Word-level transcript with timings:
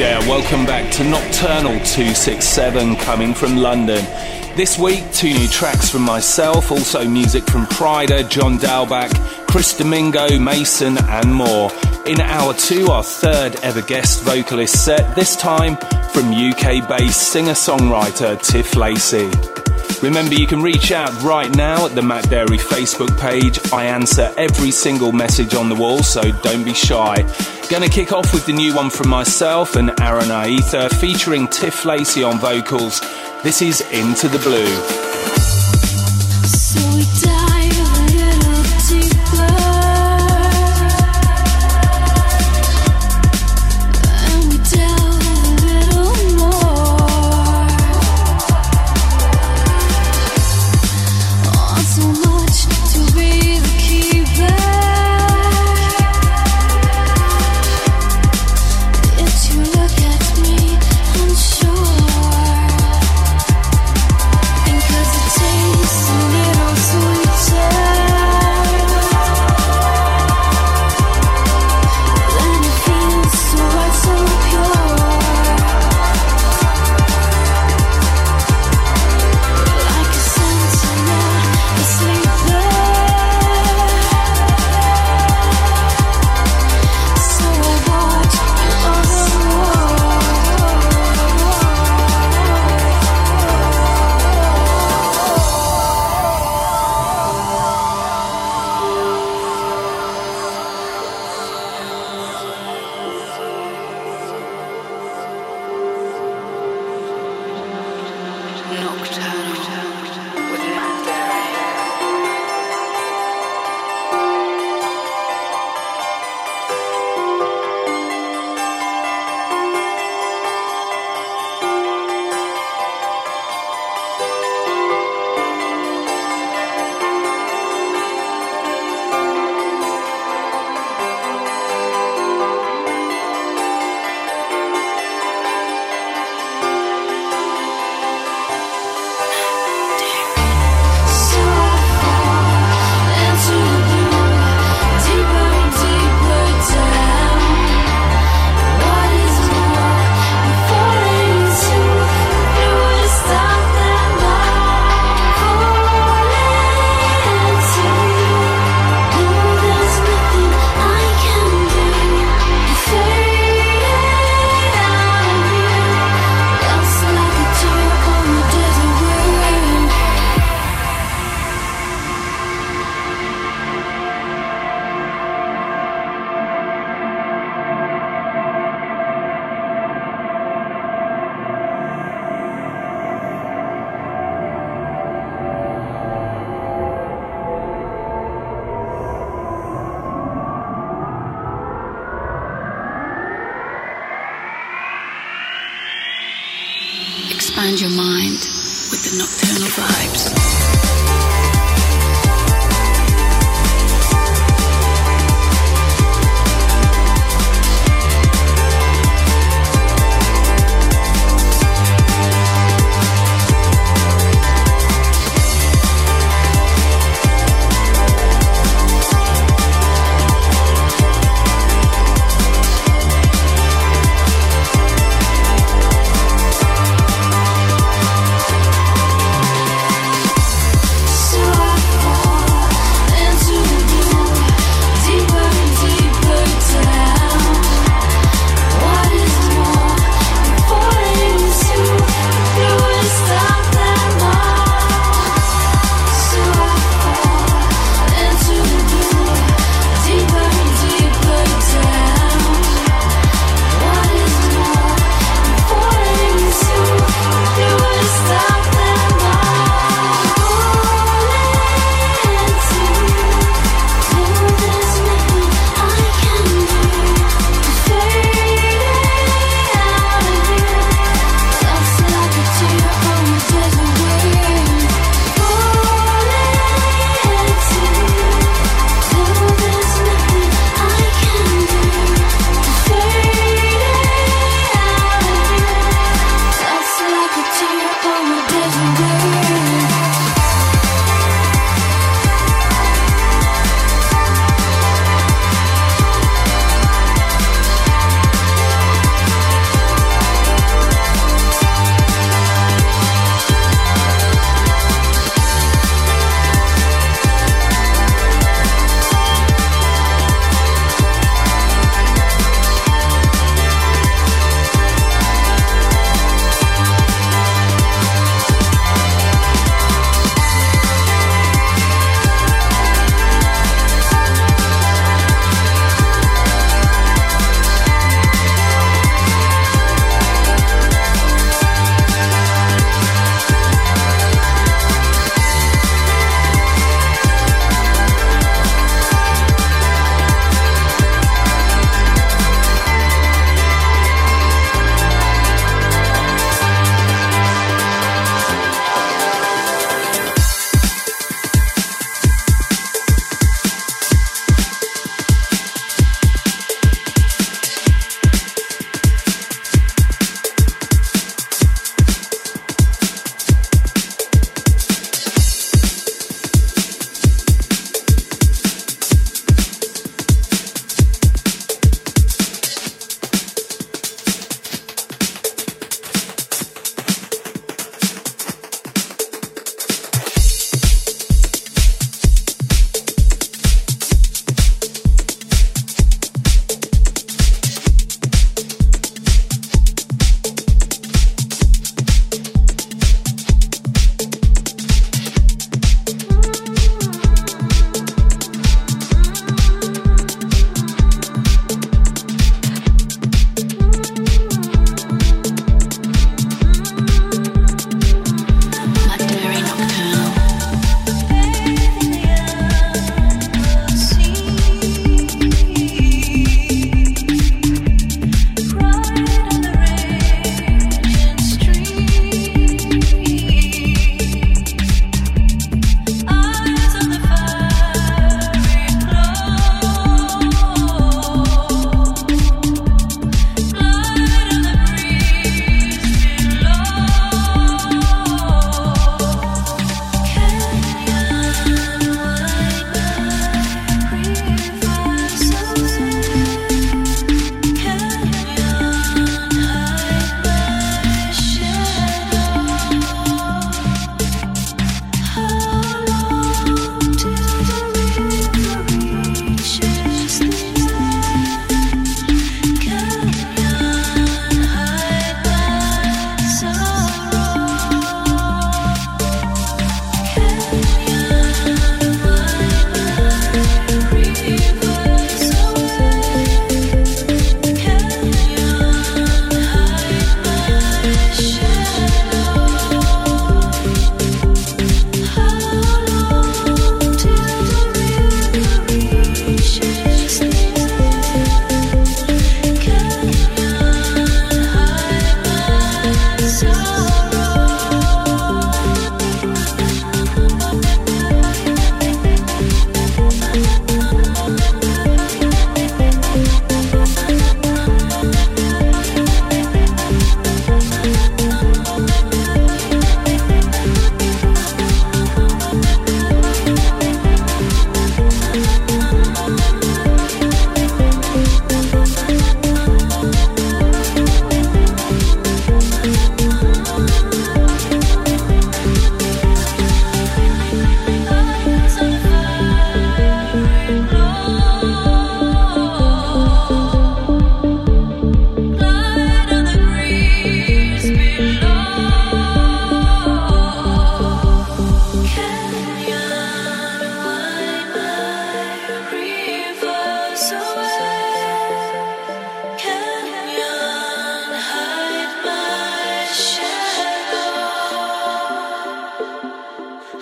there, 0.00 0.20
welcome 0.20 0.64
back 0.64 0.90
to 0.90 1.04
Nocturnal 1.04 1.78
267 1.84 2.96
coming 2.96 3.34
from 3.34 3.58
London. 3.58 4.02
This 4.56 4.78
week, 4.78 5.04
two 5.12 5.30
new 5.30 5.46
tracks 5.46 5.90
from 5.90 6.00
myself, 6.00 6.72
also 6.72 7.06
music 7.06 7.44
from 7.44 7.66
Pryda, 7.66 8.26
John 8.30 8.56
Dahlback, 8.56 9.12
Chris 9.46 9.76
Domingo, 9.76 10.38
Mason, 10.38 10.96
and 10.96 11.34
more. 11.34 11.70
In 12.06 12.18
hour 12.18 12.54
two, 12.54 12.86
our 12.86 13.02
third 13.02 13.56
ever 13.56 13.82
guest 13.82 14.22
vocalist 14.22 14.86
set, 14.86 15.14
this 15.14 15.36
time 15.36 15.76
from 16.14 16.32
UK 16.32 16.88
based 16.88 17.30
singer 17.30 17.52
songwriter 17.52 18.40
Tiff 18.42 18.76
Lacey. 18.76 19.59
Remember, 20.02 20.34
you 20.34 20.46
can 20.46 20.62
reach 20.62 20.92
out 20.92 21.22
right 21.22 21.54
now 21.54 21.84
at 21.84 21.94
the 21.94 22.00
Matt 22.00 22.24
Darey 22.24 22.58
Facebook 22.58 23.18
page. 23.20 23.60
I 23.70 23.84
answer 23.84 24.32
every 24.38 24.70
single 24.70 25.12
message 25.12 25.54
on 25.54 25.68
the 25.68 25.74
wall, 25.74 26.02
so 26.02 26.22
don't 26.42 26.64
be 26.64 26.72
shy. 26.72 27.16
Gonna 27.68 27.88
kick 27.88 28.10
off 28.10 28.32
with 28.32 28.46
the 28.46 28.52
new 28.54 28.74
one 28.74 28.88
from 28.88 29.10
myself 29.10 29.76
and 29.76 29.92
Aaron 30.00 30.30
Aether 30.30 30.88
featuring 30.88 31.46
Tiff 31.48 31.84
Lacey 31.84 32.22
on 32.22 32.38
vocals. 32.38 33.00
This 33.42 33.60
is 33.60 33.82
Into 33.92 34.28
the 34.28 34.38
Blue. 34.38 35.09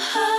heart. 0.01 0.38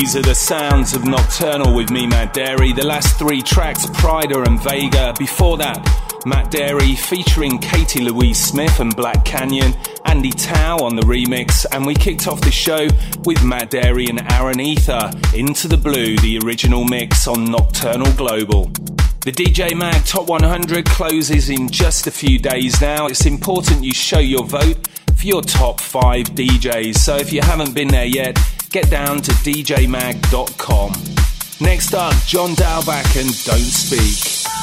These 0.00 0.16
are 0.16 0.22
the 0.22 0.34
sounds 0.34 0.96
of 0.96 1.04
Nocturnal 1.04 1.72
with 1.72 1.92
me, 1.92 2.04
Matt 2.04 2.34
Darey. 2.34 2.74
The 2.74 2.84
last 2.84 3.16
three 3.16 3.40
tracks, 3.40 3.86
Pryda 3.86 4.44
and 4.44 4.60
Vega. 4.60 5.14
Before 5.16 5.56
that, 5.58 5.78
Matt 6.26 6.50
Darey 6.50 6.98
featuring 6.98 7.60
Katie 7.60 8.02
Louise 8.02 8.44
Smith 8.44 8.80
and 8.80 8.94
Black 8.96 9.24
Canyon, 9.24 9.72
Andy 10.04 10.32
Tao 10.32 10.78
on 10.78 10.96
the 10.96 11.02
remix, 11.02 11.64
and 11.70 11.86
we 11.86 11.94
kicked 11.94 12.26
off 12.26 12.40
the 12.40 12.50
show 12.50 12.88
with 13.24 13.44
Matt 13.44 13.70
Darey 13.70 14.10
and 14.10 14.20
Aaron 14.32 14.58
Aether, 14.58 15.12
Into 15.32 15.68
the 15.68 15.76
Blue, 15.76 16.16
the 16.16 16.40
original 16.44 16.84
mix 16.84 17.28
on 17.28 17.44
Nocturnal 17.44 18.12
Global. 18.14 18.64
The 19.24 19.30
DJ 19.30 19.76
Mag 19.76 20.04
Top 20.04 20.26
100 20.28 20.86
closes 20.86 21.50
in 21.50 21.68
just 21.68 22.08
a 22.08 22.10
few 22.10 22.40
days 22.40 22.80
now. 22.80 23.06
It's 23.06 23.26
important 23.26 23.84
you 23.84 23.94
show 23.94 24.18
your 24.18 24.42
vote 24.42 24.88
for 25.16 25.24
your 25.24 25.42
top 25.42 25.80
five 25.80 26.26
DJs, 26.30 26.96
so 26.96 27.14
if 27.16 27.32
you 27.32 27.42
haven't 27.42 27.74
been 27.74 27.88
there 27.88 28.06
yet, 28.06 28.36
get 28.74 28.90
down 28.90 29.22
to 29.22 29.30
djmag.com. 29.30 30.92
Next 31.60 31.94
up, 31.94 32.12
John 32.26 32.56
Dahlback 32.56 33.20
and 33.20 33.30
Don't 33.44 33.60
Speak. 33.60 34.53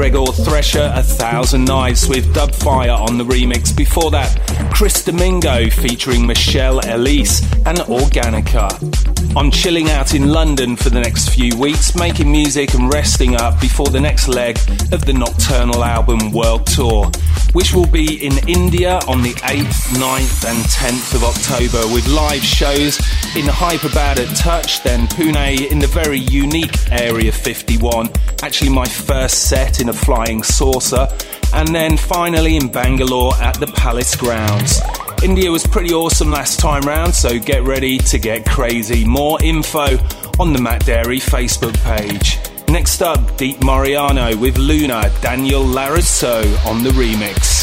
Gregor 0.00 0.32
Tresher, 0.46 0.90
A 0.94 1.02
Thousand 1.02 1.66
Nights 1.66 2.08
with 2.08 2.34
Dubfire 2.34 2.98
on 2.98 3.18
the 3.18 3.24
remix. 3.24 3.76
Before 3.76 4.10
that, 4.12 4.34
Chris 4.72 5.04
Domingo 5.04 5.68
featuring 5.68 6.26
Michelle 6.26 6.80
Elise 6.90 7.42
and 7.66 7.76
Organica. 7.80 8.70
I'm 9.36 9.50
chilling 9.50 9.90
out 9.90 10.14
in 10.14 10.32
London 10.32 10.74
for 10.74 10.88
the 10.88 11.00
next 11.00 11.28
few 11.28 11.54
weeks, 11.58 11.94
making 11.94 12.32
music 12.32 12.72
and 12.72 12.90
resting 12.90 13.36
up 13.36 13.60
before 13.60 13.88
the 13.88 14.00
next 14.00 14.26
leg 14.26 14.58
of 14.90 15.04
the 15.04 15.12
Nocturnal 15.12 15.84
album 15.84 16.32
World 16.32 16.66
Tour, 16.66 17.10
which 17.52 17.74
will 17.74 17.86
be 17.86 18.24
in 18.24 18.32
India 18.48 19.00
on 19.06 19.22
the 19.22 19.34
8th, 19.44 19.98
9th, 20.00 20.50
and 20.50 20.64
10th 20.64 21.14
of 21.14 21.24
October 21.24 21.92
with 21.92 22.08
live 22.08 22.42
shows 22.42 22.98
in 23.36 23.44
Hyderabad 23.46 24.18
at 24.18 24.34
Touch, 24.34 24.82
then 24.82 25.06
Pune 25.08 25.70
in 25.70 25.78
the 25.78 25.86
very 25.86 26.18
unique 26.18 26.74
Area 26.90 27.30
51, 27.30 28.08
actually 28.42 28.70
my 28.70 28.86
first 28.86 29.48
set 29.48 29.80
in 29.80 29.88
a 29.88 29.92
flying 29.92 30.42
saucer, 30.42 31.08
and 31.52 31.68
then 31.74 31.96
finally 31.96 32.56
in 32.56 32.68
Bangalore 32.68 33.34
at 33.36 33.58
the 33.58 33.66
Palace 33.66 34.16
Grounds. 34.16 34.80
India 35.22 35.50
was 35.50 35.66
pretty 35.66 35.92
awesome 35.92 36.30
last 36.30 36.58
time 36.58 36.82
round, 36.82 37.14
so 37.14 37.38
get 37.38 37.62
ready 37.64 37.98
to 37.98 38.18
get 38.18 38.46
crazy. 38.46 39.04
More 39.04 39.42
info 39.42 39.98
on 40.38 40.52
the 40.52 40.60
Matt 40.60 40.84
Darey 40.84 41.20
Facebook 41.20 41.76
page. 41.84 42.38
Next 42.68 43.02
up, 43.02 43.36
Deep 43.36 43.62
Mariano 43.62 44.36
with 44.36 44.56
Luna, 44.56 45.12
Daniel 45.20 45.62
Larusso 45.64 46.42
on 46.66 46.82
the 46.82 46.90
remix. 46.90 47.59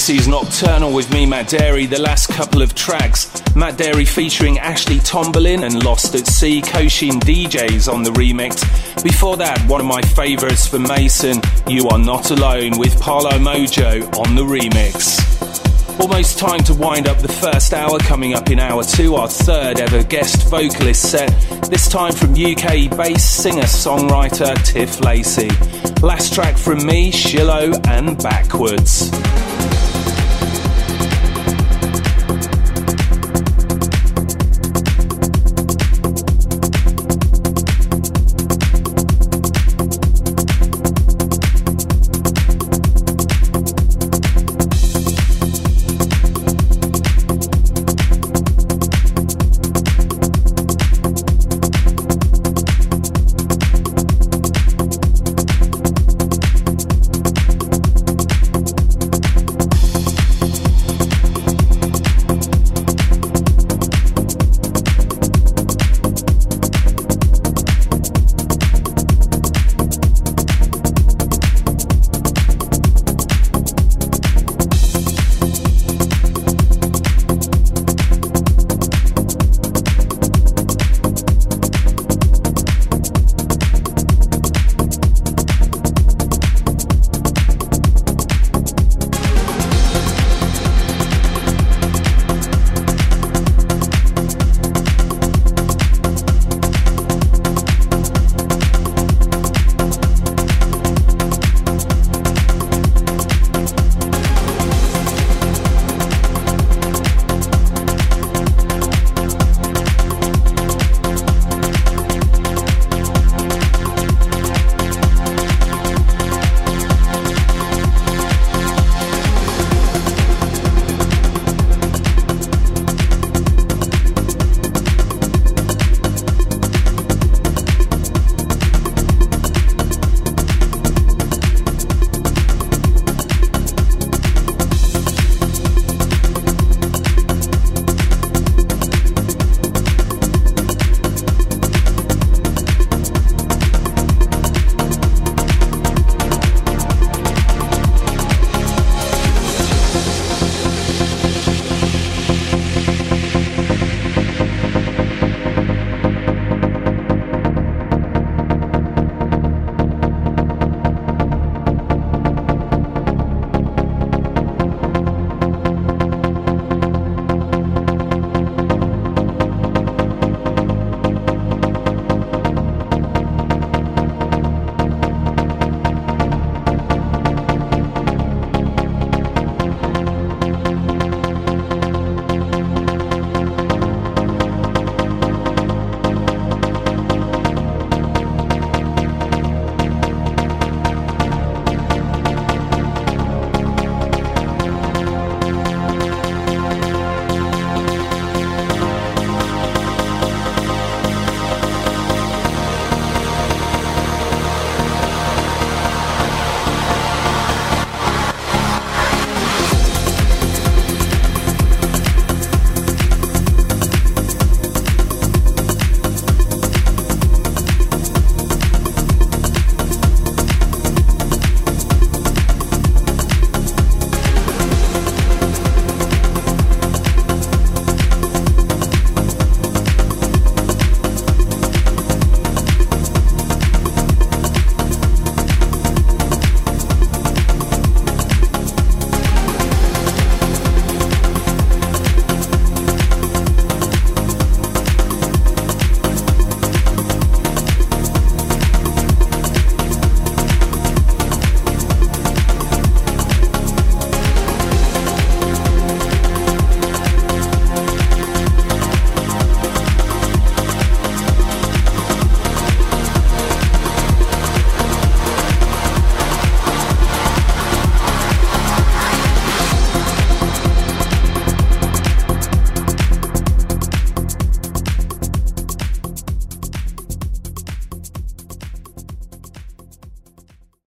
This 0.00 0.20
is 0.20 0.28
Nocturnal 0.28 0.94
with 0.94 1.12
me, 1.12 1.26
Matt 1.26 1.48
Darey. 1.48 1.86
The 1.86 2.00
last 2.00 2.30
couple 2.30 2.62
of 2.62 2.74
tracks, 2.74 3.26
Matt 3.54 3.74
Darey 3.74 4.08
featuring 4.08 4.58
Ashley 4.58 4.98
Tomberlin 5.00 5.62
and 5.62 5.84
Lost 5.84 6.14
at 6.14 6.26
Sea, 6.26 6.62
Koshin 6.62 7.20
DJs 7.20 7.92
on 7.92 8.02
the 8.02 8.08
remix. 8.12 8.64
Before 9.04 9.36
that, 9.36 9.60
one 9.68 9.78
of 9.78 9.86
my 9.86 10.00
favourites 10.00 10.66
for 10.66 10.78
Mason, 10.78 11.42
You 11.68 11.86
Are 11.88 11.98
Not 11.98 12.30
Alone 12.30 12.78
with 12.78 12.98
Paulo 12.98 13.32
Mojo 13.32 14.02
on 14.16 14.34
the 14.34 14.42
remix. 14.42 15.20
Almost 16.00 16.38
time 16.38 16.60
to 16.60 16.72
wind 16.72 17.06
up 17.06 17.18
the 17.18 17.28
first 17.28 17.74
hour, 17.74 17.98
coming 17.98 18.32
up 18.32 18.50
in 18.50 18.58
hour 18.58 18.82
two, 18.82 19.16
our 19.16 19.28
third 19.28 19.80
ever 19.80 20.02
guest 20.02 20.48
vocalist 20.48 21.10
set, 21.10 21.28
this 21.68 21.90
time 21.90 22.12
from 22.12 22.30
UK 22.30 22.88
bass 22.96 23.22
singer 23.22 23.64
songwriter 23.64 24.54
Tiff 24.64 24.98
Lacey. 25.02 25.50
Last 26.00 26.32
track 26.32 26.56
from 26.56 26.86
me, 26.86 27.12
Shillo 27.12 27.86
and 27.86 28.16
Backwards. 28.22 29.10